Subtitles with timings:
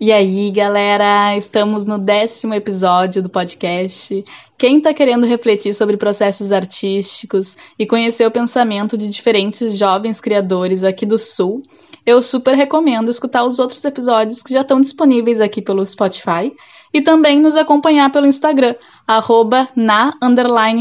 [0.00, 4.24] E aí, galera, estamos no décimo episódio do podcast.
[4.58, 10.82] Quem está querendo refletir sobre processos artísticos e conhecer o pensamento de diferentes jovens criadores
[10.82, 11.62] aqui do Sul,
[12.04, 16.52] eu super recomendo escutar os outros episódios que já estão disponíveis aqui pelo Spotify
[16.92, 18.74] e também nos acompanhar pelo Instagram,
[19.06, 20.12] arroba na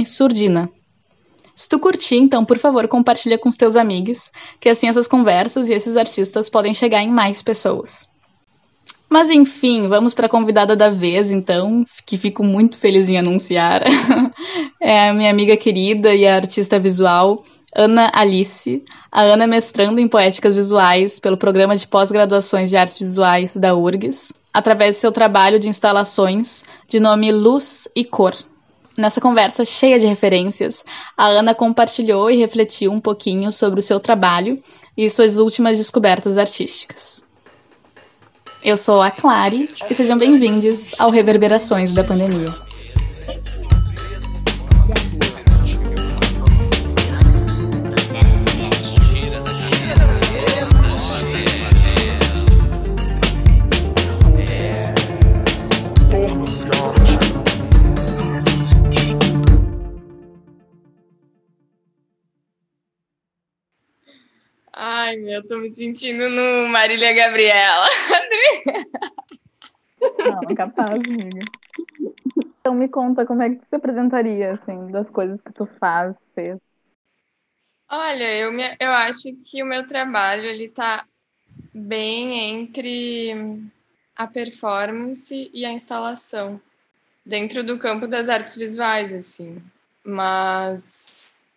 [0.08, 0.72] surdina.
[1.56, 5.70] Se tu curtir, então, por favor, compartilha com os teus amigos, que assim essas conversas
[5.70, 8.12] e esses artistas podem chegar em mais pessoas.
[9.14, 13.84] Mas enfim, vamos para a convidada da vez, então, que fico muito feliz em anunciar.
[14.82, 18.84] é a minha amiga querida e artista visual, Ana Alice.
[19.12, 23.76] A Ana é mestrando em Poéticas Visuais pelo Programa de Pós-Graduações de Artes Visuais da
[23.76, 28.34] URGS, através de seu trabalho de instalações de nome Luz e Cor.
[28.98, 30.84] Nessa conversa cheia de referências,
[31.16, 34.58] a Ana compartilhou e refletiu um pouquinho sobre o seu trabalho
[34.98, 37.22] e suas últimas descobertas artísticas.
[38.64, 42.48] Eu sou a Clary e sejam bem-vindos ao Reverberações da Pandemia.
[65.34, 67.88] Eu tô me sentindo no Marília Gabriela.
[70.00, 71.46] Não, é capaz, amiga.
[72.60, 76.16] Então me conta como é que tu se apresentaria, assim, das coisas que tu faz,
[76.34, 76.58] fez.
[77.92, 81.06] Olha, eu, me, eu acho que o meu trabalho, ele tá
[81.74, 83.62] bem entre
[84.16, 86.62] a performance e a instalação,
[87.26, 89.62] dentro do campo das artes visuais, assim.
[90.04, 91.13] Mas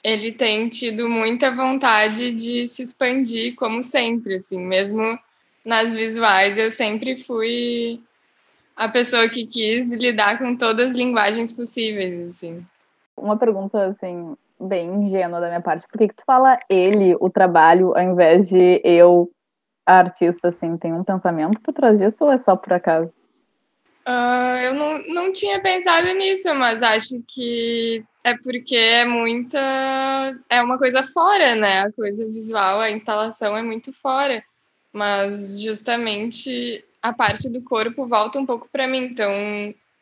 [0.06, 5.18] ele tem tido muita vontade de se expandir, como sempre, assim, mesmo
[5.64, 8.00] nas visuais, eu sempre fui
[8.76, 12.64] a pessoa que quis lidar com todas as linguagens possíveis, assim.
[13.16, 15.88] Uma pergunta, assim, bem ingênua da minha parte.
[15.88, 19.28] Por que, que tu fala ele, o trabalho, ao invés de eu,
[19.84, 20.76] a artista, assim?
[20.76, 23.12] Tem um pensamento por trás disso ou é só por acaso?
[24.06, 29.56] Uh, eu não, não tinha pensado nisso, mas acho que é porque é muita.
[30.50, 31.82] É uma coisa fora, né?
[31.82, 34.42] A coisa visual, a instalação é muito fora.
[34.92, 39.04] Mas justamente a parte do corpo volta um pouco para mim.
[39.04, 39.30] Então,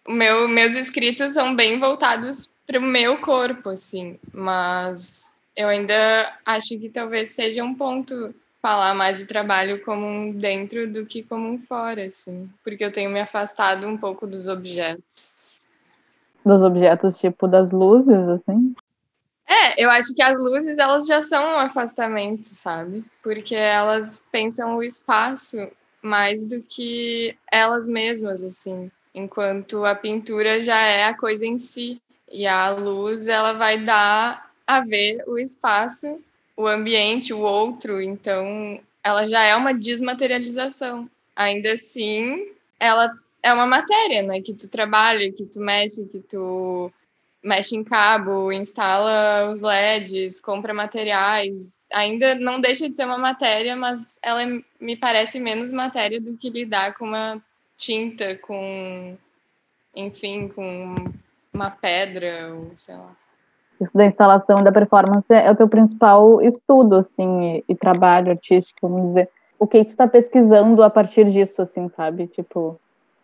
[0.08, 4.18] meu, meus escritos são bem voltados para o meu corpo, assim.
[4.32, 10.32] Mas eu ainda acho que talvez seja um ponto falar mais de trabalho como um
[10.32, 14.48] dentro do que como um fora, assim, porque eu tenho me afastado um pouco dos
[14.48, 15.33] objetos.
[16.44, 18.74] Dos objetos tipo das luzes, assim?
[19.46, 23.04] É, eu acho que as luzes elas já são um afastamento, sabe?
[23.22, 25.68] Porque elas pensam o espaço
[26.02, 28.90] mais do que elas mesmas, assim.
[29.14, 32.00] Enquanto a pintura já é a coisa em si.
[32.30, 36.18] E a luz, ela vai dar a ver o espaço
[36.56, 41.08] o ambiente, o outro, então ela já é uma desmaterialização.
[41.34, 43.12] Ainda assim, ela
[43.44, 44.40] é uma matéria, né?
[44.40, 46.90] Que tu trabalha, que tu mexe, que tu
[47.42, 51.78] mexe em cabo, instala os LEDs, compra materiais.
[51.92, 54.46] Ainda não deixa de ser uma matéria, mas ela é,
[54.80, 57.40] me parece menos matéria do que lidar com uma
[57.76, 59.14] tinta, com,
[59.94, 60.94] enfim, com
[61.52, 63.14] uma pedra, ou sei lá
[63.80, 68.88] isso da instalação da performance é o teu principal estudo, assim, e, e trabalho artístico,
[68.88, 69.28] vamos dizer.
[69.58, 72.28] O que tu está pesquisando a partir disso, assim, sabe?
[72.28, 72.78] Tipo,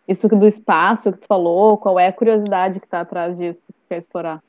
[0.07, 3.73] isso do espaço que tu falou, qual é a curiosidade que está atrás disso que
[3.89, 4.41] quer explorar?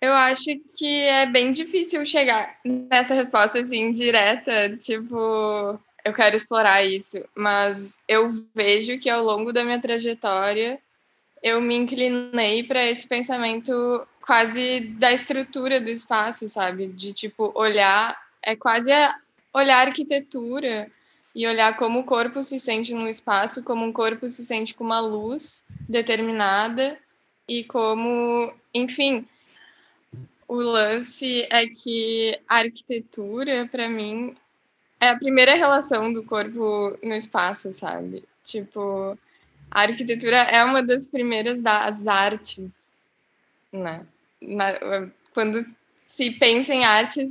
[0.00, 6.84] Eu acho que é bem difícil chegar nessa resposta, assim, direta, tipo, eu quero explorar
[6.84, 10.78] isso, mas eu vejo que ao longo da minha trajetória
[11.42, 16.88] eu me inclinei para esse pensamento quase da estrutura do espaço, sabe?
[16.88, 18.90] De tipo olhar, é quase
[19.52, 20.90] olhar a arquitetura
[21.36, 24.82] e olhar como o corpo se sente no espaço, como um corpo se sente com
[24.82, 26.98] uma luz determinada
[27.46, 29.28] e como, enfim,
[30.48, 34.34] o lance é que a arquitetura, para mim,
[34.98, 38.24] é a primeira relação do corpo no espaço, sabe?
[38.42, 39.18] Tipo,
[39.70, 42.64] a arquitetura é uma das primeiras das artes,
[43.70, 44.06] né?
[44.40, 44.72] na,
[45.34, 45.58] quando
[46.06, 47.30] se pensa em artes,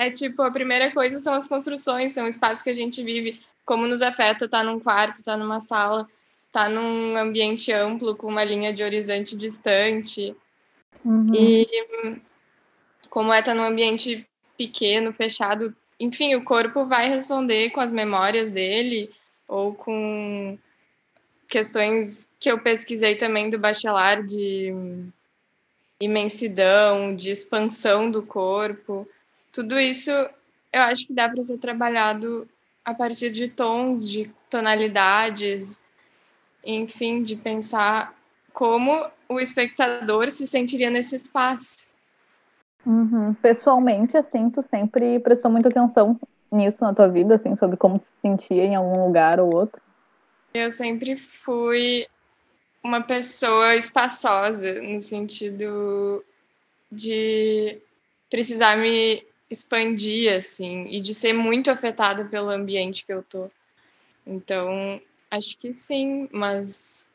[0.00, 3.38] é tipo, a primeira coisa são as construções, são o espaço que a gente vive,
[3.66, 6.08] como nos afeta estar tá num quarto, estar tá numa sala,
[6.46, 10.34] estar tá num ambiente amplo, com uma linha de horizonte distante.
[11.04, 11.34] Uhum.
[11.34, 11.68] E
[13.10, 14.26] como é estar num ambiente
[14.56, 19.10] pequeno, fechado, enfim, o corpo vai responder com as memórias dele
[19.46, 20.56] ou com
[21.46, 24.72] questões que eu pesquisei também do bachelar de
[26.00, 29.06] imensidão, de expansão do corpo,
[29.52, 32.48] tudo isso eu acho que dá para ser trabalhado
[32.84, 35.82] a partir de tons, de tonalidades,
[36.64, 38.14] enfim, de pensar
[38.52, 41.86] como o espectador se sentiria nesse espaço.
[42.86, 43.34] Uhum.
[43.34, 46.18] Pessoalmente, assim, tu sempre prestou muita atenção
[46.50, 49.80] nisso na tua vida, assim, sobre como tu se sentia em algum lugar ou outro?
[50.54, 52.06] Eu sempre fui
[52.82, 56.24] uma pessoa espaçosa, no sentido
[56.90, 57.78] de
[58.28, 63.50] precisar me expandir, assim, e de ser muito afetada pelo ambiente que eu tô.
[64.26, 65.00] Então,
[65.30, 67.08] acho que sim, mas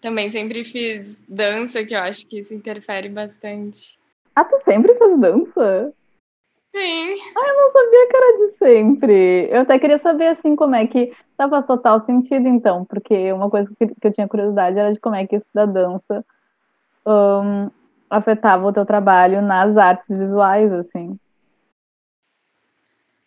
[0.00, 3.98] também sempre fiz dança, que eu acho que isso interfere bastante.
[4.36, 5.92] Ah, tu sempre fez dança?
[6.74, 7.14] Sim.
[7.34, 9.48] Ah, eu não sabia que era de sempre.
[9.50, 13.70] Eu até queria saber, assim, como é que dava total sentido, então, porque uma coisa
[13.76, 16.24] que eu tinha curiosidade era de como é que isso da dança
[17.06, 17.70] um,
[18.10, 21.18] afetava o teu trabalho nas artes visuais, assim.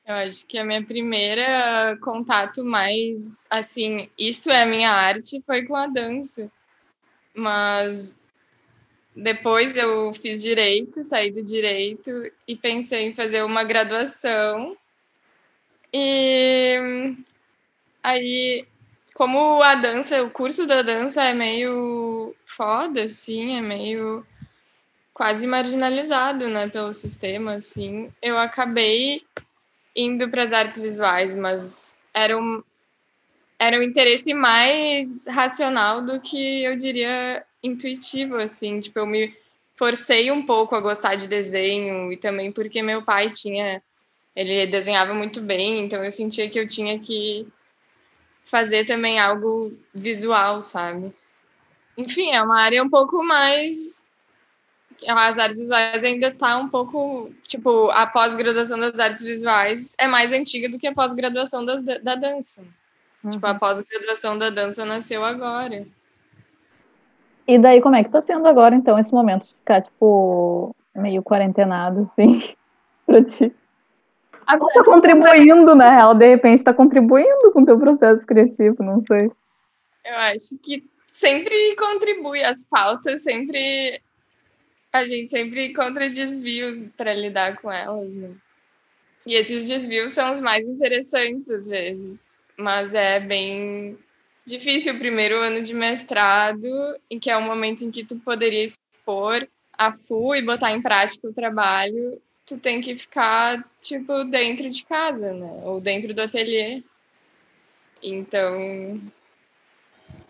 [0.06, 5.64] Eu acho que a minha primeira contato mais, assim, isso é a minha arte, foi
[5.64, 6.52] com a dança.
[7.34, 8.16] Mas
[9.16, 12.12] depois eu fiz direito, saí do direito
[12.48, 14.76] e pensei em fazer uma graduação.
[15.94, 17.16] E
[18.02, 18.66] aí,
[19.14, 24.26] como a dança, o curso da dança é meio foda, assim, é meio
[25.22, 29.22] quase marginalizado, né, pelo sistema, assim, eu acabei
[29.96, 32.64] indo para as artes visuais, mas era um,
[33.60, 39.32] era um interesse mais racional do que eu diria intuitivo, assim, tipo, eu me
[39.76, 43.80] forcei um pouco a gostar de desenho e também porque meu pai tinha,
[44.36, 47.46] ele desenhava muito bem, então eu sentia que eu tinha que
[48.46, 51.14] fazer também algo visual, sabe?
[51.96, 54.01] Enfim, é uma área um pouco mais
[55.08, 60.32] as artes visuais ainda está um pouco, tipo, a pós-graduação das artes visuais é mais
[60.32, 62.62] antiga do que a pós-graduação da dança.
[63.24, 63.32] Uhum.
[63.32, 63.60] Tipo, a uhum.
[63.60, 65.86] pós-graduação da dança nasceu agora.
[67.48, 71.24] E daí, como é que tá sendo agora, então, esse momento de ficar, tipo, meio
[71.24, 72.54] quarentenado, assim,
[73.06, 73.54] pra ti?
[74.46, 79.04] Agora tá contribuindo, na real, de repente tá contribuindo com o teu processo criativo, não
[79.06, 79.32] sei.
[80.04, 84.02] Eu acho que sempre contribui, as pautas sempre
[84.92, 88.32] a gente sempre encontra desvios para lidar com elas, né?
[89.26, 92.18] E esses desvios são os mais interessantes às vezes,
[92.58, 93.98] mas é bem
[94.46, 96.68] difícil o primeiro ano de mestrado,
[97.10, 99.48] em que é o momento em que tu poderia expor
[99.78, 104.84] a FU e botar em prática o trabalho, tu tem que ficar tipo dentro de
[104.86, 105.62] casa, né?
[105.64, 106.84] Ou dentro do ateliê.
[108.04, 109.00] Então,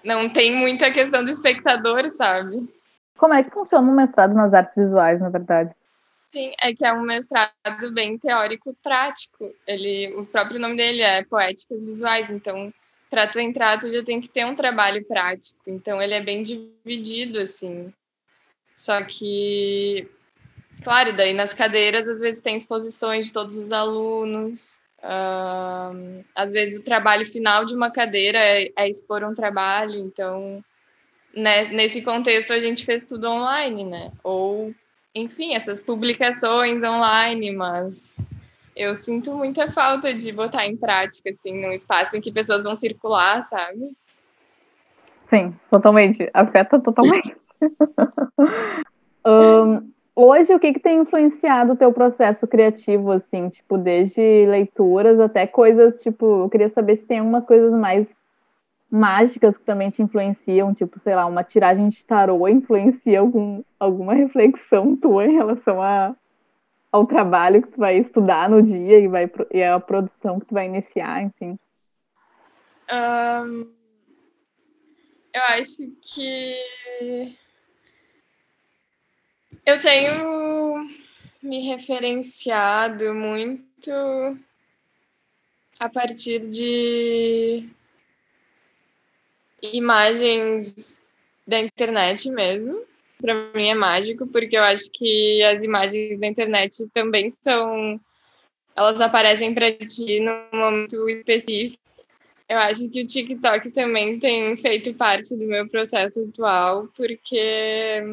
[0.04, 2.68] não tem muita questão do espectador, sabe?
[3.18, 5.74] Como é que funciona um mestrado nas artes visuais, na verdade?
[6.32, 7.52] Sim, é que é um mestrado
[7.94, 9.54] bem teórico prático.
[9.68, 12.74] Ele, o próprio nome dele é Poéticas Visuais, então
[13.10, 15.60] para tu entrar tu já tem que ter um trabalho prático.
[15.68, 17.94] Então ele é bem dividido assim.
[18.76, 20.10] Só que
[20.82, 24.80] claro, daí nas cadeiras às vezes tem exposições de todos os alunos.
[26.34, 30.64] Às vezes o trabalho final de uma cadeira é, é expor um trabalho, então
[31.36, 34.12] né, nesse contexto a gente fez tudo online, né?
[34.24, 34.74] Ou,
[35.16, 38.18] enfim, essas publicações online, mas
[38.76, 42.76] eu sinto muita falta de botar em prática, assim, num espaço em que pessoas vão
[42.76, 43.96] circular, sabe?
[45.30, 46.30] Sim, totalmente.
[46.34, 47.36] Afeta totalmente.
[49.26, 55.20] um, hoje, o que, que tem influenciado o teu processo criativo, assim, tipo, desde leituras
[55.20, 58.08] até coisas, tipo, eu queria saber se tem algumas coisas mais
[58.92, 64.14] mágicas que também te influenciam, tipo, sei lá, uma tiragem de tarô influencia algum, alguma
[64.14, 66.14] reflexão tua em relação a,
[66.92, 70.54] ao trabalho que tu vai estudar no dia e, vai, e a produção que tu
[70.54, 71.58] vai iniciar, enfim?
[72.92, 73.72] Um,
[75.34, 77.38] eu acho que
[79.66, 80.90] eu tenho
[81.42, 83.90] me referenciado muito
[85.80, 87.70] a partir de
[89.62, 91.02] imagens
[91.48, 92.84] da internet mesmo.
[93.20, 98.00] Para mim é mágico, porque eu acho que as imagens da internet também são.
[98.76, 101.80] Elas aparecem para ti num momento específico.
[102.50, 108.04] Eu acho que o TikTok também tem feito parte do meu processo atual, porque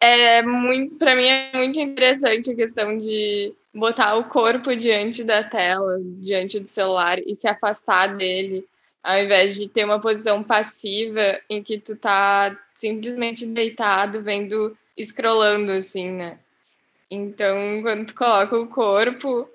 [0.00, 5.44] é muito, para mim é muito interessante a questão de botar o corpo diante da
[5.44, 8.64] tela, diante do celular e se afastar dele
[9.02, 15.72] ao invés de ter uma posição passiva em que tu tá simplesmente deitado, vendo, scrollando,
[15.72, 16.38] assim, né?
[17.10, 19.48] Então, quando tu coloca o corpo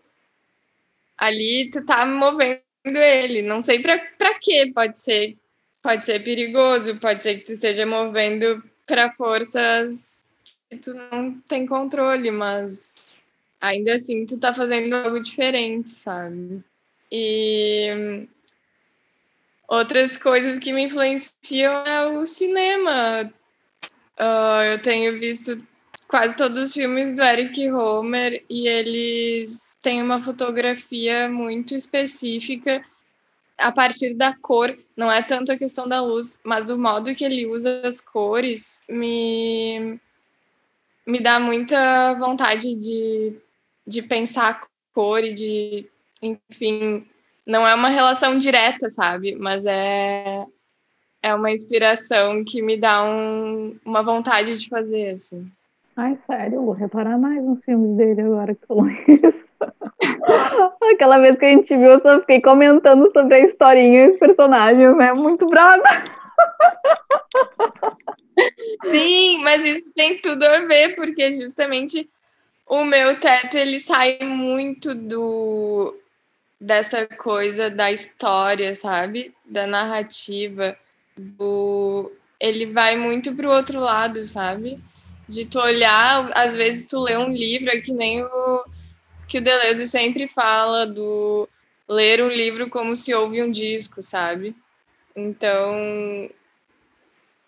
[1.18, 3.42] ali, tu tá movendo ele.
[3.42, 5.38] Não sei pra, pra quê, pode ser,
[5.82, 10.26] pode ser perigoso, pode ser que tu esteja movendo para forças
[10.70, 13.14] que tu não tem controle, mas
[13.62, 16.64] ainda assim tu tá fazendo algo diferente, sabe?
[17.12, 18.28] E
[19.68, 23.32] outras coisas que me influenciam é o cinema.
[24.20, 25.62] Uh, eu tenho visto
[26.08, 32.84] quase todos os filmes do Eric Homer e eles têm uma fotografia muito específica
[33.58, 37.24] a partir da cor, não é tanto a questão da luz, mas o modo que
[37.24, 40.00] ele usa as cores me
[41.06, 43.38] me dá muita vontade de,
[43.86, 45.86] de pensar a cor e de,
[46.22, 47.08] enfim,
[47.46, 49.36] não é uma relação direta, sabe?
[49.36, 50.46] Mas é
[51.26, 55.50] é uma inspiração que me dá um, uma vontade de fazer, assim.
[55.96, 59.46] Ai, sério, vou reparar mais nos filmes dele agora que eu isso.
[60.94, 64.18] Aquela vez que a gente viu, eu só fiquei comentando sobre a historinha e os
[64.18, 65.14] personagens, né?
[65.14, 65.84] Muito brava.
[68.92, 72.08] Sim, mas isso tem tudo a ver, porque justamente
[72.68, 75.96] o meu teto ele sai muito do
[76.60, 79.34] dessa coisa da história, sabe?
[79.46, 80.78] Da narrativa,
[81.18, 84.80] do ele vai muito pro outro lado, sabe?
[85.28, 88.64] De tu olhar, às vezes tu lê um livro, é que nem o
[89.28, 91.50] que o Deleuze sempre fala do
[91.88, 94.56] ler um livro como se ouve um disco, sabe?
[95.16, 96.30] Então,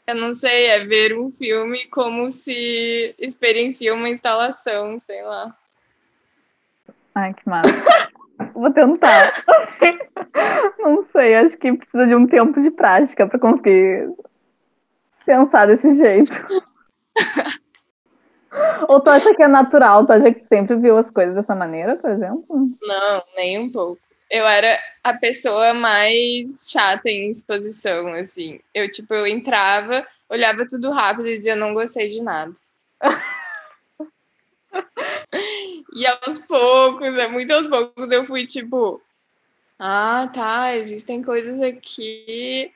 [0.08, 5.56] eu não sei, é ver um filme como se experiencia uma instalação, sei lá.
[7.14, 7.70] Ai, que massa.
[8.58, 9.44] Vou tentar.
[10.80, 14.10] não sei, acho que precisa de um tempo de prática para conseguir
[15.24, 16.36] pensar desse jeito.
[18.90, 20.08] Ou tu acha que é natural?
[20.08, 22.46] Tu acha que sempre viu as coisas dessa maneira, por exemplo?
[22.82, 24.02] Não, nem um pouco.
[24.32, 28.60] Eu era a pessoa mais chata em exposição, assim.
[28.74, 32.54] Eu, tipo, eu entrava, olhava tudo rápido e dizia, não gostei de nada.
[35.94, 39.02] e aos poucos, é muito aos poucos, eu fui, tipo,
[39.80, 42.72] ah, tá, existem coisas aqui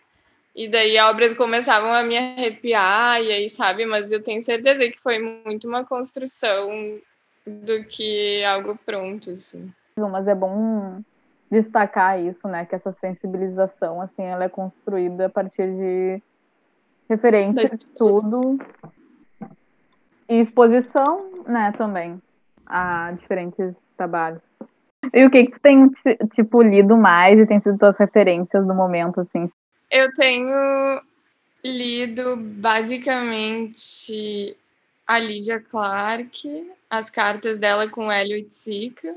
[0.56, 3.86] e daí obras começavam a me arrepiar, e aí, sabe?
[3.86, 7.00] Mas eu tenho certeza que foi muito uma construção
[7.46, 9.72] do que algo pronto, assim.
[9.98, 11.02] Mas é bom
[11.50, 12.66] destacar isso, né?
[12.66, 16.22] Que essa sensibilização, assim, ela é construída a partir de
[17.10, 18.60] referência, de estudo
[20.32, 22.22] e exposição, né, também,
[22.66, 24.42] a diferentes trabalhos.
[25.14, 25.90] E o que que tu tem,
[26.36, 29.52] tipo, lido mais e tem sido tuas referências no momento, assim?
[29.92, 31.02] Eu tenho
[31.66, 33.36] lido basicamente
[35.06, 39.14] a Lídia Clark, as cartas dela com Hélio Itzika,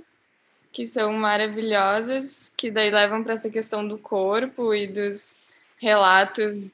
[0.73, 5.37] que são maravilhosas, que daí levam para essa questão do corpo e dos
[5.77, 6.73] relatos,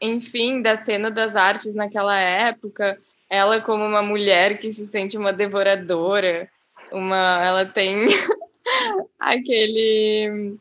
[0.00, 2.98] enfim, da cena das artes naquela época.
[3.30, 6.50] Ela como uma mulher que se sente uma devoradora,
[6.90, 8.06] uma, ela tem
[9.18, 10.58] aquele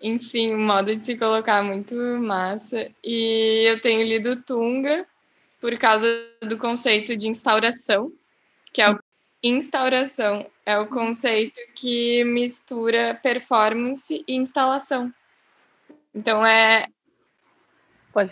[0.00, 2.88] enfim, um modo de se colocar muito massa.
[3.02, 5.06] E eu tenho lido Tunga
[5.60, 6.06] por causa
[6.42, 8.12] do conceito de instauração,
[8.72, 8.98] que é o
[9.42, 15.12] instauração, é o conceito que mistura performance e instalação.
[16.14, 16.86] Então é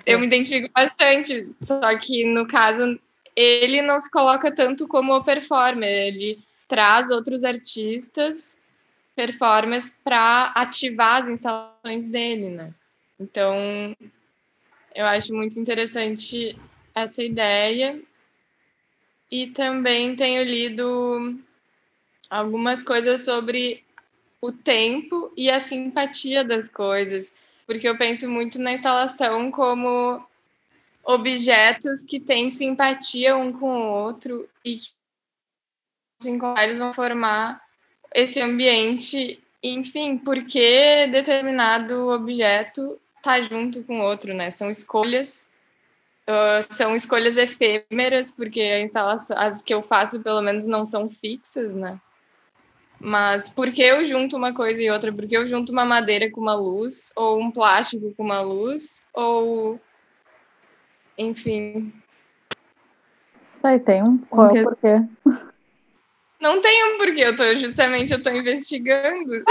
[0.07, 2.99] eu me identifico bastante, só que no caso
[3.37, 6.39] ele não se coloca tanto como performer, ele
[6.69, 8.59] traz outros artistas
[9.15, 12.75] performance para ativar as instalações dele, né?
[13.19, 13.97] Então,
[14.95, 16.59] eu acho muito interessante
[16.95, 18.01] essa ideia.
[19.31, 21.39] E também tenho lido
[22.29, 23.83] algumas coisas sobre
[24.41, 27.33] o tempo e a simpatia das coisas,
[27.67, 30.25] porque eu penso muito na instalação como
[31.05, 37.61] objetos que têm simpatia um com o outro e que eles vão formar
[38.15, 44.51] esse ambiente, enfim, porque determinado objeto está junto com outro, né?
[44.51, 45.49] São escolhas,
[46.29, 51.09] uh, são escolhas efêmeras, porque a instalação, as que eu faço, pelo menos, não são
[51.11, 52.01] fixas, né?
[53.01, 55.13] Mas por que eu junto uma coisa e outra?
[55.13, 59.81] Porque eu junto uma madeira com uma luz, ou um plástico com uma luz, ou.
[61.17, 61.93] Enfim.
[63.63, 64.19] Aí tem um.
[64.19, 65.01] Qual é o porquê?
[66.41, 69.43] Não tenho porque eu tô justamente eu tô investigando.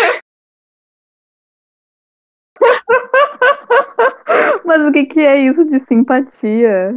[4.66, 6.96] Mas o que, que é isso de simpatia?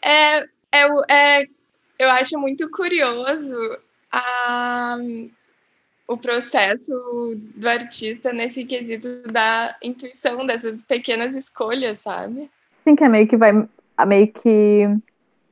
[0.00, 0.38] É,
[0.72, 1.46] é, é,
[1.98, 3.56] eu acho muito curioso
[4.10, 4.96] a,
[6.06, 6.92] o processo
[7.56, 12.50] do artista nesse quesito da intuição, dessas pequenas escolhas, sabe?
[12.84, 13.52] Sim, que é meio que vai.
[14.06, 14.88] Meio que.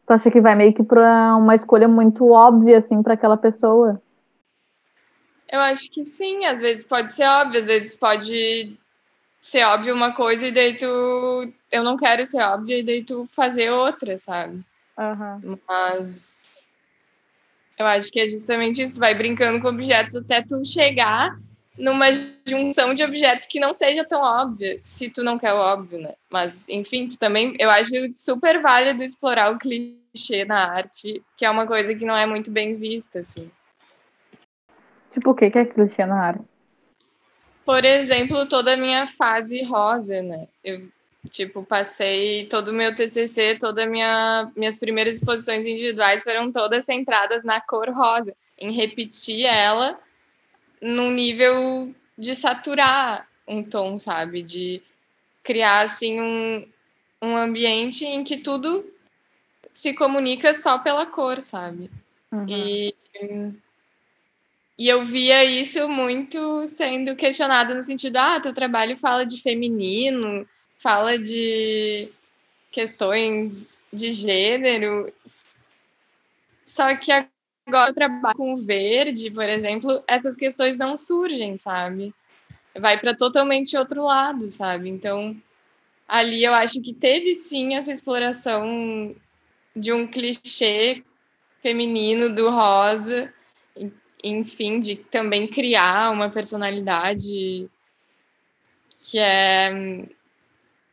[0.06, 4.00] Tu acha que vai meio que pra uma escolha muito óbvia, assim, para aquela pessoa?
[5.49, 8.76] Eu acho que sim, às vezes pode ser óbvio, às vezes pode
[9.40, 10.87] ser óbvio uma coisa e daí tu.
[11.70, 14.64] Eu não quero ser óbvio e daí tu fazer outra, sabe?
[14.99, 15.58] Uhum.
[15.68, 16.44] Mas
[17.78, 21.34] eu acho que é justamente isso, tu vai brincando com objetos até tu chegar
[21.78, 22.06] numa
[22.46, 26.14] junção de objetos que não seja tão óbvia, se tu não quer o óbvio, né?
[26.28, 31.50] Mas, enfim, tu também, eu acho super válido explorar o clichê na arte, que é
[31.50, 33.50] uma coisa que não é muito bem vista, assim.
[35.12, 36.44] Tipo, o que é clichê na arte?
[37.64, 40.48] Por exemplo, toda a minha fase rosa, né?
[40.64, 40.88] Eu,
[41.30, 47.44] tipo, passei todo o meu TCC, todas minha, minhas primeiras exposições individuais foram todas centradas
[47.44, 49.98] na cor rosa, em repetir ela
[50.80, 54.42] num nível de saturar um tom, sabe?
[54.42, 54.82] De
[55.42, 56.66] criar, assim, um,
[57.22, 58.84] um ambiente em que tudo
[59.72, 61.90] se comunica só pela cor, sabe?
[62.32, 62.46] Uhum.
[62.49, 62.94] E
[64.80, 70.49] e eu via isso muito sendo questionado no sentido, ah, teu trabalho fala de feminino,
[70.78, 72.10] fala de
[72.70, 75.12] questões de gênero.
[76.64, 77.12] Só que
[77.70, 82.14] agora eu trabalho com verde, por exemplo, essas questões não surgem, sabe?
[82.78, 84.88] Vai para totalmente outro lado, sabe?
[84.88, 85.36] Então,
[86.06, 89.14] ali eu acho que teve sim essa exploração
[89.74, 91.02] de um clichê
[91.62, 93.32] feminino do rosa
[94.22, 97.68] enfim, de também criar uma personalidade
[99.00, 100.06] que é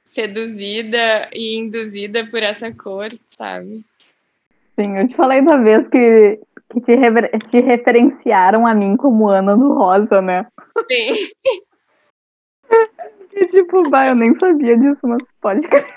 [0.05, 3.84] seduzida e induzida por essa cor, sabe?
[4.80, 6.39] Sim, eu te falei da vez que,
[6.71, 10.45] que te, rever, te referenciaram a mim como Ana do Rosa, né?
[10.91, 11.15] Sim.
[13.34, 15.88] e tipo, vai, eu nem sabia disso, mas pode crer.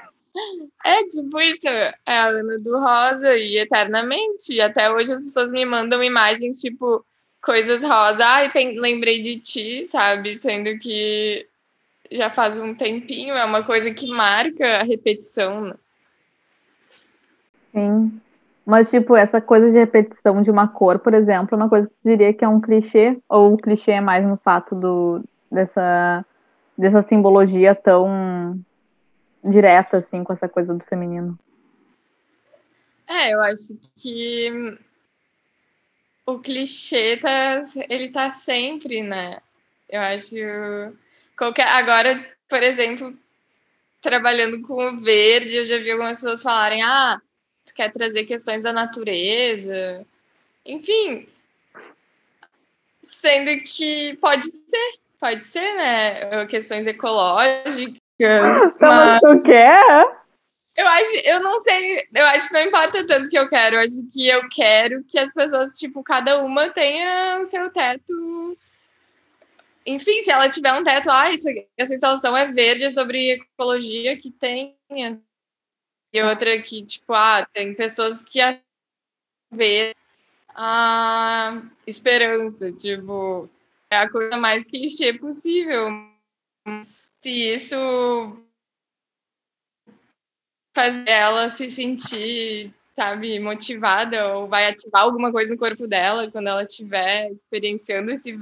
[0.85, 4.55] É tipo isso, é a Ana do Rosa e eternamente.
[4.55, 7.05] E até hoje as pessoas me mandam imagens tipo
[7.43, 8.25] coisas rosa.
[8.25, 10.37] Ai, lembrei de ti, sabe?
[10.37, 11.47] Sendo que
[12.11, 15.63] já faz um tempinho, é uma coisa que marca a repetição.
[15.63, 15.75] Né?
[17.73, 18.21] Sim.
[18.71, 21.95] Mas, tipo, essa coisa de repetição de uma cor, por exemplo, é uma coisa que
[22.05, 26.25] você diria que é um clichê, ou o clichê é mais no fato do, dessa,
[26.79, 28.57] dessa simbologia tão
[29.43, 31.37] direta, assim, com essa coisa do feminino?
[33.09, 34.79] É, eu acho que
[36.25, 39.41] o clichê tá, ele tá sempre, né?
[39.89, 40.37] Eu acho
[41.37, 43.13] qualquer agora, por exemplo,
[44.01, 47.21] trabalhando com o verde, eu já vi algumas pessoas falarem: "Ah,
[47.81, 50.07] quer trazer questões da natureza".
[50.67, 51.27] Enfim,
[53.03, 56.47] sendo que pode ser, pode ser, né?
[56.47, 57.99] Questões ecológicas.
[58.23, 59.19] Então, mas...
[59.21, 60.21] tu quer?
[60.77, 63.81] Eu acho, eu não sei, eu acho que não importa tanto que eu quero, eu
[63.81, 68.59] acho que eu quero que as pessoas, tipo, cada uma tenha o seu teto.
[69.85, 74.17] Enfim, se ela tiver um teto, ah, isso, essa instalação é verde, é sobre ecologia,
[74.17, 75.21] que tenha.
[76.13, 78.41] E outra que, tipo, ah, tem pessoas que
[79.51, 79.95] vê
[80.49, 83.49] a esperança, tipo,
[83.91, 85.89] é a coisa mais clichê possível.
[87.21, 87.77] Se isso
[90.75, 96.49] fazer ela se sentir, sabe, motivada ou vai ativar alguma coisa no corpo dela quando
[96.49, 98.39] ela estiver experienciando esse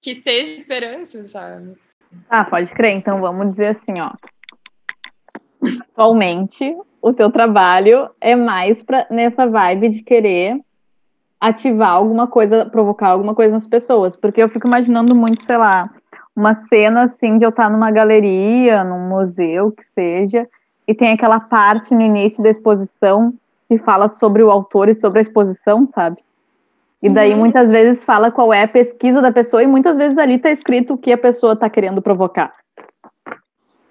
[0.00, 1.76] que seja esperança, sabe?
[2.30, 2.96] Ah, pode crer.
[2.96, 4.12] Então vamos dizer assim, ó.
[5.92, 10.60] Atualmente, o teu trabalho é mais pra, nessa vibe de querer
[11.40, 14.16] ativar alguma coisa, provocar alguma coisa nas pessoas.
[14.16, 15.90] Porque eu fico imaginando muito, sei lá,
[16.34, 20.48] uma cena assim de eu estar numa galeria, num museu, que seja,
[20.86, 23.34] e tem aquela parte no início da exposição
[23.68, 26.18] que fala sobre o autor e sobre a exposição, sabe?
[27.02, 27.40] E daí uhum.
[27.40, 30.94] muitas vezes fala qual é a pesquisa da pessoa e muitas vezes ali tá escrito
[30.94, 32.52] o que a pessoa tá querendo provocar.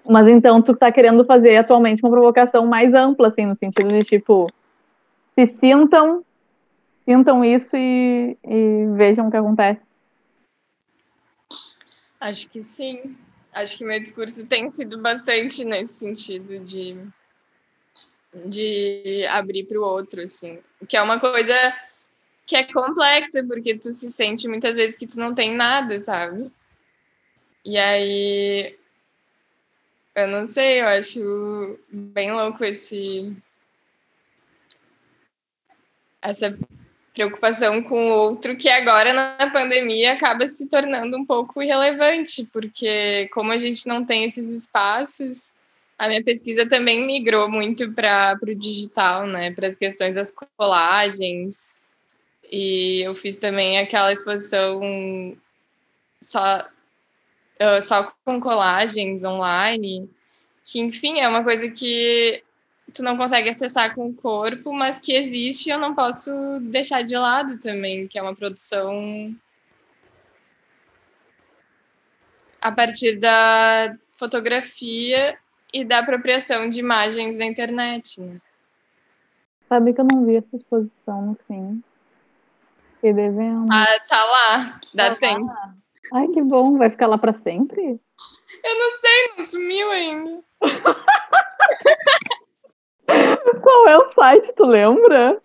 [0.08, 4.00] Mas então tu tá querendo fazer atualmente uma provocação mais ampla, assim, no sentido de
[4.00, 4.50] tipo,
[5.34, 6.24] se sintam,
[7.04, 9.80] sintam isso e, e vejam o que acontece.
[12.20, 13.16] Acho que sim
[13.52, 16.96] acho que meu discurso tem sido bastante nesse sentido de,
[18.46, 20.58] de abrir para o outro, assim.
[20.88, 21.54] Que é uma coisa
[22.46, 26.50] que é complexa, porque tu se sente muitas vezes que tu não tem nada, sabe?
[27.64, 28.77] E aí
[30.18, 33.36] eu não sei, eu acho bem louco esse
[36.20, 36.56] essa
[37.14, 43.28] preocupação com o outro que agora na pandemia acaba se tornando um pouco irrelevante, porque
[43.32, 45.52] como a gente não tem esses espaços,
[45.98, 51.74] a minha pesquisa também migrou muito para o digital, né, para as questões das colagens.
[52.50, 55.36] E eu fiz também aquela exposição
[56.22, 56.68] só
[57.60, 60.08] uh, só com colagens online,
[60.64, 62.42] que enfim, é uma coisa que
[62.92, 66.30] tu não consegue acessar com o corpo, mas que existe e eu não posso
[66.62, 69.34] deixar de lado também, que é uma produção
[72.60, 75.38] a partir da fotografia
[75.72, 78.20] e da apropriação de imagens da internet.
[78.20, 78.40] Né?
[79.68, 81.82] Sabe que eu não vi essa exposição no fim.
[82.94, 83.66] Fiquei devendo.
[83.70, 84.80] Ah, tá lá.
[84.94, 85.46] Dá tá tempo.
[85.46, 85.74] Lá.
[86.12, 86.78] Ai, que bom.
[86.78, 88.00] Vai ficar lá para sempre?
[88.64, 90.42] Eu não sei, não sumiu ainda.
[93.62, 95.42] Qual é o site, tu lembra?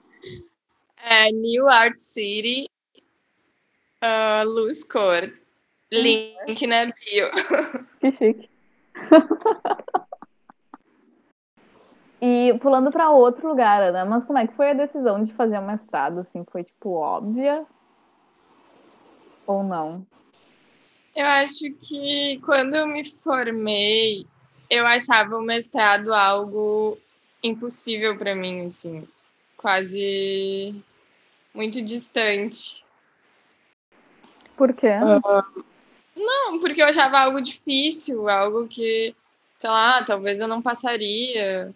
[0.97, 2.69] É New Art City,
[4.03, 5.31] uh, Luz Cor.
[5.91, 7.29] Link na bio.
[7.99, 8.49] Que chique.
[12.21, 15.59] e pulando para outro lugar, Ana, mas como é que foi a decisão de fazer
[15.59, 16.21] o mestrado?
[16.21, 17.65] Assim, foi tipo óbvia
[19.45, 20.05] ou não?
[21.15, 24.25] Eu acho que quando eu me formei,
[24.69, 26.97] eu achava o mestrado algo
[27.43, 29.07] impossível para mim, assim,
[29.55, 30.73] quase
[31.53, 32.83] muito distante.
[34.57, 34.87] Por quê?
[34.87, 35.63] Uh,
[36.15, 39.15] não, porque eu achava algo difícil, algo que,
[39.57, 41.73] sei lá, talvez eu não passaria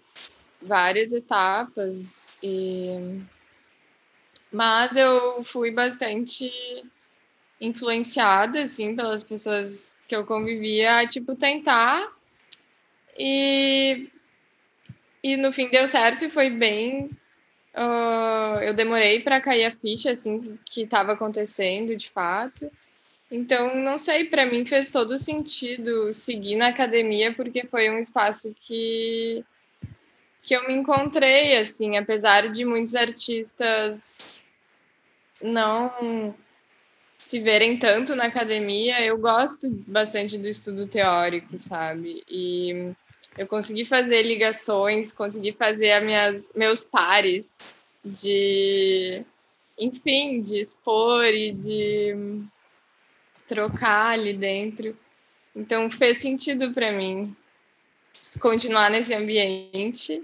[0.62, 3.22] várias etapas e
[4.52, 6.50] mas eu fui bastante
[7.60, 12.12] influenciada assim pelas pessoas que eu convivia, tipo tentar
[13.18, 14.08] e
[15.24, 17.10] e no fim deu certo e foi bem.
[17.76, 22.72] Uh, eu demorei para cair a ficha, assim, que estava acontecendo de fato.
[23.30, 28.56] Então, não sei, para mim fez todo sentido seguir na academia, porque foi um espaço
[28.62, 29.44] que,
[30.42, 34.38] que eu me encontrei, assim, apesar de muitos artistas
[35.44, 36.34] não
[37.28, 42.24] se verem tanto na academia, eu gosto bastante do estudo teórico, sabe?
[42.30, 42.94] E
[43.38, 47.52] eu consegui fazer ligações, consegui fazer as minhas, meus pares
[48.04, 49.26] de,
[49.78, 52.16] enfim, de expor e de
[53.46, 54.98] trocar ali dentro.
[55.54, 57.36] Então fez sentido para mim
[58.40, 60.24] continuar nesse ambiente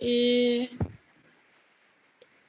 [0.00, 0.68] e,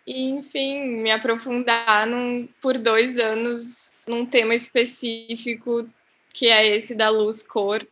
[0.05, 5.87] e, enfim, me aprofundar num, por dois anos num tema específico
[6.33, 7.87] que é esse da luz cor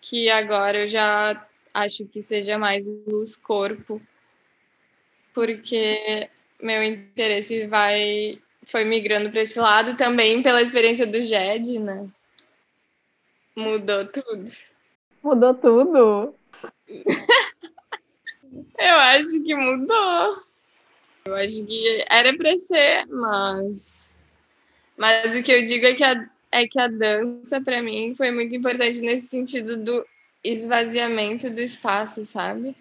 [0.00, 4.00] que agora eu já acho que seja mais luz corpo,
[5.34, 6.28] porque
[6.60, 12.06] meu interesse vai foi migrando para esse lado também pela experiência do JED, né?
[13.56, 14.44] Mudou tudo.
[15.22, 16.34] Mudou tudo.
[18.78, 20.42] eu acho que mudou.
[21.28, 24.18] Eu acho que era para ser, mas
[24.96, 28.30] mas o que eu digo é que a é que a dança, para mim, foi
[28.30, 30.06] muito importante nesse sentido do
[30.42, 32.74] esvaziamento do espaço, sabe?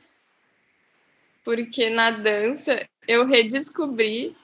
[1.43, 4.35] Porque na dança eu redescobri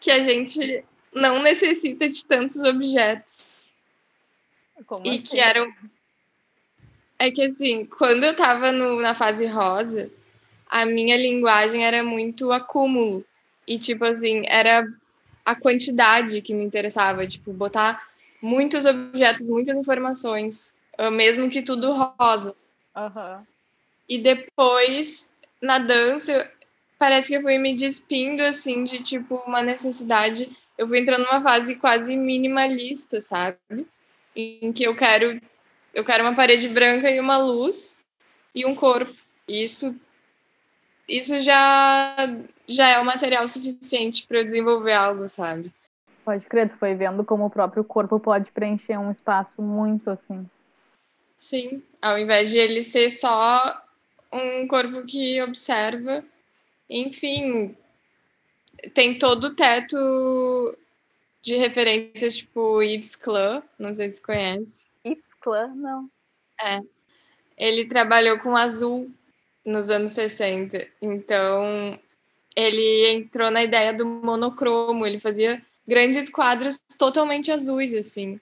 [0.00, 3.64] que a gente não necessita de tantos objetos.
[4.86, 5.22] Como e assim?
[5.22, 5.72] que eram.
[7.18, 10.10] É que assim, quando eu tava no, na fase rosa,
[10.66, 13.24] a minha linguagem era muito acúmulo.
[13.70, 14.84] E, tipo assim, era
[15.44, 17.24] a quantidade que me interessava.
[17.24, 18.04] Tipo, botar
[18.42, 22.52] muitos objetos, muitas informações, ah, mesmo que tudo rosa.
[22.96, 23.46] Uhum.
[24.08, 26.50] E depois, na dança,
[26.98, 30.50] parece que eu fui me despindo, assim, de, tipo, uma necessidade.
[30.76, 33.56] Eu fui entrando numa fase quase minimalista, sabe?
[34.34, 35.40] Em que eu quero,
[35.94, 37.96] eu quero uma parede branca e uma luz
[38.52, 39.14] e um corpo.
[39.46, 39.94] Isso,
[41.08, 42.16] isso já,
[42.70, 45.72] já é o material suficiente para eu desenvolver algo, sabe?
[46.24, 50.48] Pode crer, tu foi vendo como o próprio corpo pode preencher um espaço muito assim.
[51.36, 53.82] Sim, ao invés de ele ser só
[54.32, 56.22] um corpo que observa,
[56.88, 57.74] enfim,
[58.94, 60.76] tem todo o teto
[61.42, 64.86] de referências tipo Yves Klein, não sei se conhece.
[65.04, 66.10] Yves Klein, não.
[66.62, 66.80] É.
[67.56, 69.10] Ele trabalhou com azul
[69.64, 71.98] nos anos 60, então
[72.56, 78.40] ele entrou na ideia do monocromo, ele fazia grandes quadros totalmente azuis, assim.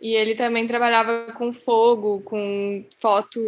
[0.00, 3.40] E ele também trabalhava com fogo, com foto,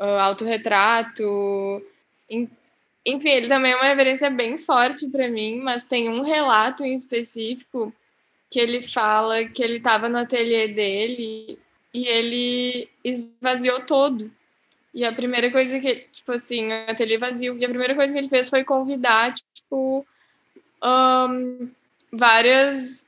[0.00, 1.82] uh, autorretrato.
[2.30, 6.94] Enfim, ele também é uma referência bem forte para mim, mas tem um relato em
[6.94, 7.92] específico
[8.50, 11.58] que ele fala que ele estava no ateliê dele
[11.92, 14.30] e ele esvaziou todo.
[14.94, 18.18] E a primeira coisa que, tipo assim, o ateliê vazio, e a primeira coisa que
[18.18, 20.06] ele fez foi convidar, tipo,
[20.82, 21.68] um,
[22.12, 23.04] várias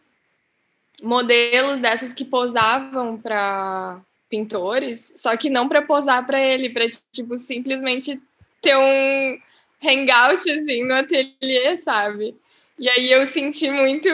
[1.01, 7.38] modelos dessas que posavam para pintores, só que não para posar para ele, para tipo
[7.38, 8.20] simplesmente
[8.61, 9.38] ter um
[9.83, 12.35] hangout assim no ateliê, sabe?
[12.79, 14.09] E aí eu senti muito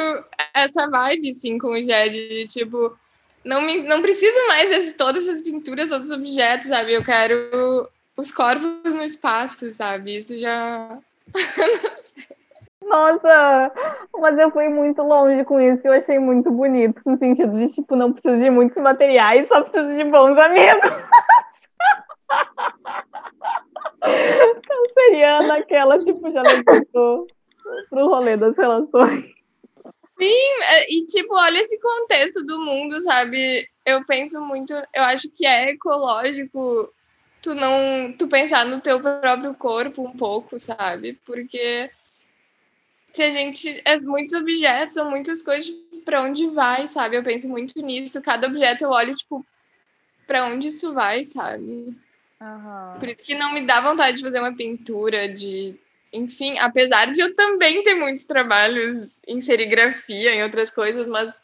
[0.53, 2.97] essa vibe assim com o Jed de tipo
[3.45, 6.95] não me não preciso mais de todas essas pinturas, todos os objetos, sabe?
[6.95, 10.17] Eu quero os corpos no espaço, sabe?
[10.17, 10.99] Isso já
[12.83, 13.73] Nossa,
[14.19, 15.81] mas eu fui muito longe com isso.
[15.85, 19.95] Eu achei muito bonito, no sentido de, tipo, não precisa de muitos materiais, só precisa
[19.95, 20.91] de bons amigos.
[24.69, 27.27] Canceriana, aquela, tipo, já levantou
[27.89, 29.25] pro rolê das relações.
[30.23, 33.69] Sim, é, e tipo, olha esse contexto do mundo, sabe?
[33.85, 36.93] Eu penso muito, eu acho que é ecológico
[37.43, 41.15] tu não, tu pensar no teu próprio corpo um pouco, sabe?
[41.27, 41.91] Porque
[43.13, 43.83] se a gente.
[43.85, 47.17] É muitos objetos, são muitas coisas para onde vai, sabe?
[47.17, 48.23] Eu penso muito nisso.
[48.23, 49.45] Cada objeto eu olho, tipo,
[50.27, 51.95] para onde isso vai, sabe?
[52.41, 52.99] Uhum.
[52.99, 55.77] Por isso que não me dá vontade de fazer uma pintura, de.
[56.13, 61.41] Enfim, apesar de eu também ter muitos trabalhos em serigrafia, em outras coisas, mas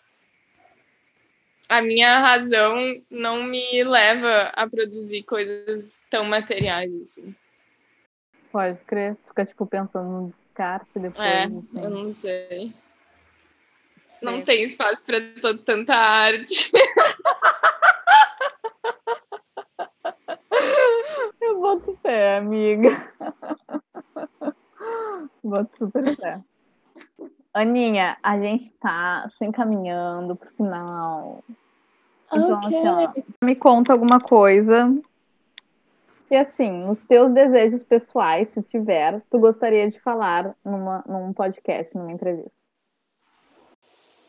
[1.69, 2.77] a minha razão
[3.11, 7.35] não me leva a produzir coisas tão materiais assim.
[8.51, 11.27] Pode crer, fica tipo pensando descarte depois.
[11.27, 11.67] É, assim.
[11.75, 12.75] eu não sei.
[14.21, 14.43] Não é.
[14.43, 15.21] tem espaço para
[15.65, 16.73] tanta arte.
[21.41, 23.15] eu boto fé, amiga.
[25.43, 26.41] Boto super fé.
[27.55, 31.43] Aninha, a gente tá se encaminhando pro final.
[32.33, 32.79] Então, okay.
[32.79, 33.13] assim, ó,
[33.45, 34.95] me conta alguma coisa
[36.31, 41.97] e assim, os teus desejos pessoais, se tiver, tu gostaria de falar numa, num podcast,
[41.97, 42.53] numa entrevista?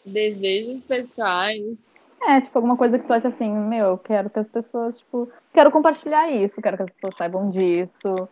[0.06, 1.94] Desejos pessoais?
[2.22, 5.30] É, tipo, alguma coisa que tu acha assim, meu, eu quero que as pessoas, tipo,
[5.54, 8.30] quero compartilhar isso, quero que as pessoas saibam disso.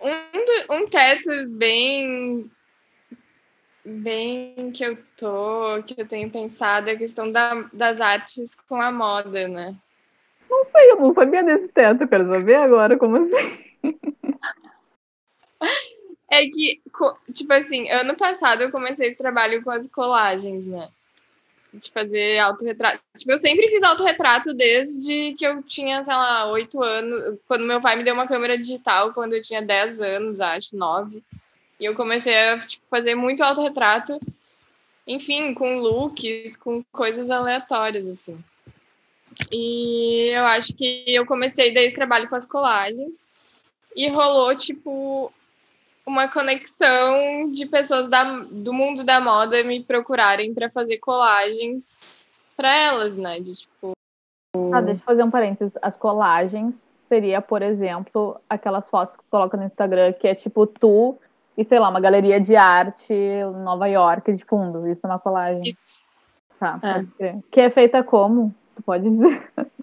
[0.00, 2.50] Um, um teto bem
[3.84, 8.82] bem que eu tô, que eu tenho pensado é a questão da, das artes com
[8.82, 9.76] a moda, né?
[10.50, 13.56] Não sei, eu não sabia desse teto, eu quero saber agora como assim.
[16.28, 16.82] É que,
[17.32, 20.88] tipo assim, ano passado eu comecei esse trabalho com as colagens, né?
[21.76, 23.00] De fazer autorretrato.
[23.16, 27.38] Tipo, eu sempre fiz autorretrato desde que eu tinha, sei lá, oito anos.
[27.46, 31.22] Quando meu pai me deu uma câmera digital, quando eu tinha dez anos, acho, nove.
[31.78, 34.18] E eu comecei a tipo, fazer muito autorretrato.
[35.06, 38.42] Enfim, com looks, com coisas aleatórias, assim.
[39.52, 43.28] E eu acho que eu comecei daí trabalho com as colagens
[43.94, 45.32] e rolou tipo
[46.06, 52.16] uma conexão de pessoas da, do mundo da moda me procurarem para fazer colagens
[52.56, 53.40] para elas, né?
[53.40, 53.92] De, tipo...
[54.72, 55.72] Ah, deixa eu fazer um parênteses.
[55.82, 56.74] As colagens
[57.08, 61.18] seria, por exemplo, aquelas fotos que tu coloca no Instagram que é tipo tu
[61.56, 63.14] e sei lá, uma galeria de arte
[63.64, 64.86] Nova York de fundo.
[64.88, 65.62] Isso é uma colagem.
[65.68, 65.78] It.
[66.58, 66.92] Tá, é.
[66.92, 67.38] pode é.
[67.50, 68.54] Que é feita como?
[68.76, 69.52] Tu pode dizer.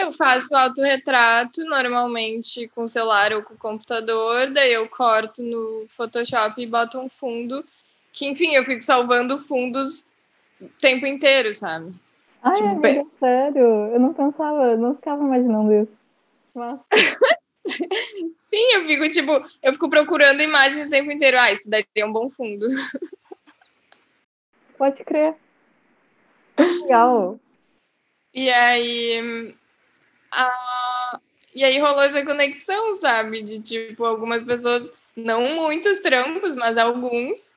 [0.00, 5.86] Eu faço autorretrato normalmente com o celular ou com o computador, daí eu corto no
[5.88, 7.64] Photoshop e boto um fundo,
[8.12, 10.06] que enfim, eu fico salvando fundos
[10.60, 11.94] o tempo inteiro, sabe?
[12.42, 13.10] Ai, tipo, amiga, bem...
[13.18, 15.92] sério, eu não pensava, eu não ficava imaginando isso.
[16.54, 16.80] Mas...
[18.50, 19.30] Sim, eu fico tipo,
[19.62, 21.38] eu fico procurando imagens o tempo inteiro.
[21.38, 22.66] Ah, isso daria um bom fundo.
[24.76, 25.36] Pode crer.
[26.58, 27.38] Legal.
[28.34, 29.54] E aí.
[30.30, 31.20] A...
[31.54, 33.42] E aí rolou essa conexão, sabe?
[33.42, 37.54] De tipo, algumas pessoas, não muitos trampos, mas alguns,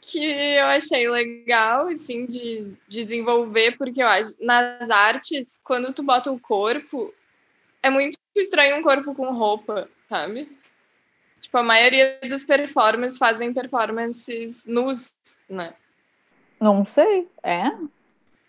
[0.00, 6.30] que eu achei legal, assim, de desenvolver, porque eu acho, nas artes, quando tu bota
[6.30, 7.12] o corpo,
[7.82, 10.48] é muito estranho um corpo com roupa, sabe?
[11.40, 15.16] Tipo, a maioria dos performances fazem performances nus,
[15.48, 15.74] né?
[16.60, 17.70] Não sei, é?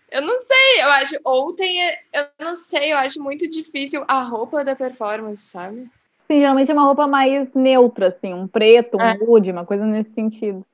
[0.10, 1.15] Eu não sei, eu acho.
[1.24, 1.80] Ou tem.
[2.13, 5.89] Eu não sei, eu acho muito difícil a roupa da performance, sabe?
[6.28, 9.17] Sim, geralmente é uma roupa mais neutra, assim, um preto, um é.
[9.17, 10.65] nude, uma coisa nesse sentido.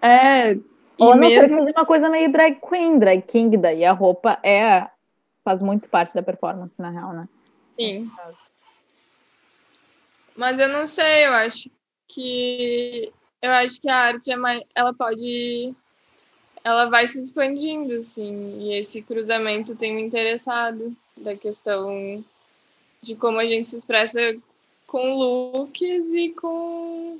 [0.00, 0.56] É,
[0.98, 4.88] Ou mesmo não uma coisa meio drag queen, drag king, daí a roupa é
[5.44, 7.28] faz muito parte da performance, na real, né?
[7.78, 8.10] Sim.
[10.36, 11.70] Mas eu não sei, eu acho
[12.08, 13.12] que
[13.42, 15.74] eu acho que a arte é mais, ela pode
[16.64, 22.24] ela vai se expandindo assim, e esse cruzamento tem me interessado da questão
[23.02, 24.36] de como a gente se expressa
[24.86, 27.18] com looks e com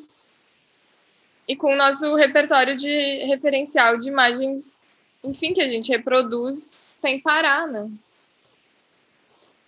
[1.48, 4.80] e com o nosso repertório de referencial de imagens,
[5.24, 7.90] enfim, que a gente reproduz sem parar, né?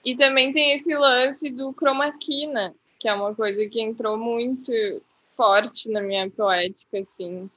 [0.05, 2.73] E também tem esse lance do chroma key, né?
[2.99, 4.71] Que é uma coisa que entrou muito
[5.37, 7.51] forte na minha poética, assim.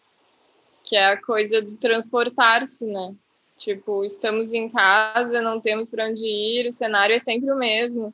[0.87, 3.13] Que é a coisa do transportar-se, né?
[3.57, 8.13] Tipo, estamos em casa, não temos para onde ir, o cenário é sempre o mesmo.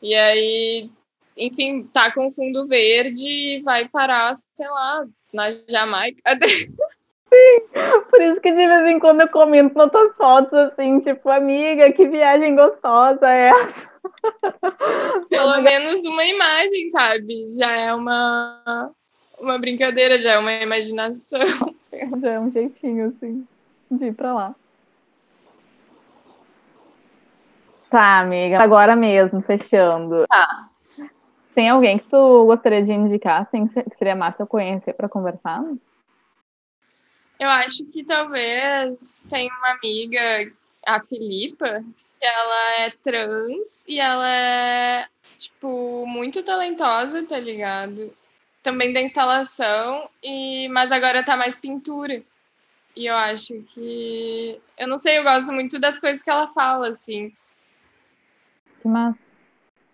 [0.00, 0.90] E aí
[1.38, 6.20] enfim, tá com fundo verde e vai parar, sei lá, na Jamaica.
[7.28, 7.60] Sim,
[8.08, 11.92] por isso que de vez em quando eu comento nas tuas fotos assim, tipo, amiga,
[11.92, 13.90] que viagem gostosa é essa?
[15.28, 17.46] Pelo menos uma imagem, sabe?
[17.58, 18.90] Já é uma,
[19.40, 21.40] uma brincadeira, já é uma imaginação.
[22.20, 23.46] Já é um jeitinho, assim,
[23.90, 24.54] de ir pra lá.
[27.90, 30.26] Tá, amiga, agora mesmo, fechando.
[30.28, 30.68] Tá.
[31.54, 35.64] Tem alguém que tu gostaria de indicar, assim, que seria massa eu conhecer para conversar?
[37.40, 40.52] Eu acho que talvez tem uma amiga,
[40.86, 41.82] a Filipa,
[42.20, 45.06] que ela é trans e ela é,
[45.38, 48.12] tipo, muito talentosa, tá ligado?
[48.62, 52.22] Também da instalação, e mas agora tá mais pintura.
[52.96, 54.60] E eu acho que.
[54.76, 57.32] Eu não sei, eu gosto muito das coisas que ela fala, assim.
[58.82, 59.20] Que massa.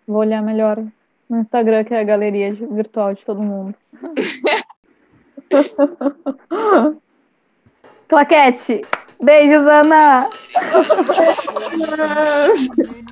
[0.07, 0.83] Vou olhar melhor
[1.29, 3.75] no Instagram, que é a galeria virtual de todo mundo.
[8.07, 8.81] Claquete!
[9.19, 10.19] Beijos, Ana!